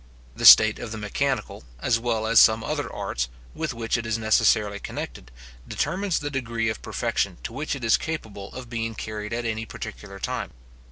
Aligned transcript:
The 0.35 0.45
state 0.45 0.79
of 0.79 0.91
the 0.91 0.97
mechanical, 0.97 1.63
as 1.79 1.99
well 1.99 2.25
as 2.25 2.39
some 2.39 2.63
other 2.63 2.91
arts, 2.91 3.29
with 3.53 3.75
which 3.75 3.97
it 3.99 4.05
is 4.07 4.17
necessarily 4.17 4.79
connected, 4.79 5.29
determines 5.67 6.17
the 6.17 6.31
degree 6.31 6.69
of 6.69 6.81
perfection 6.81 7.37
to 7.43 7.53
which 7.53 7.75
it 7.75 7.83
is 7.83 7.97
capable 7.97 8.51
of 8.55 8.67
being 8.67 8.95
carried 8.95 9.31
at 9.31 9.45
any 9.45 9.67
particular 9.67 10.17
time. 10.17 10.53